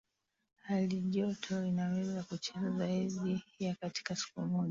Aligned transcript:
halijoto 0.57 1.65
inaweza 1.65 2.23
kucheza 2.23 2.71
zaidi 2.71 3.43
ya 3.59 3.75
katika 3.75 4.15
siku 4.15 4.41
moja 4.41 4.59